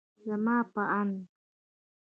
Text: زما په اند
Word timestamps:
زما 0.25 0.57
په 0.73 0.81
اند 0.99 1.15